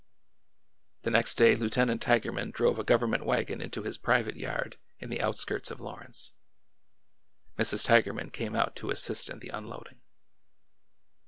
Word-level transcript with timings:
The 1.03 1.11
next 1.11 1.35
day 1.35 1.55
Lieutenant 1.55 2.01
Tigerman 2.01 2.51
drove 2.51 2.79
a 2.79 2.83
government 2.83 3.23
wagon 3.23 3.61
into 3.61 3.83
his 3.83 3.99
private 3.99 4.35
yard 4.35 4.79
in 4.97 5.11
the 5.11 5.21
outskirts 5.21 5.69
of 5.69 5.79
Lawrence. 5.79 6.33
Mrs. 7.59 7.85
Tigerman 7.85 8.31
came 8.31 8.55
out 8.55 8.75
to 8.77 8.89
assist 8.89 9.29
in 9.29 9.37
the 9.37 9.49
unloading. 9.49 10.01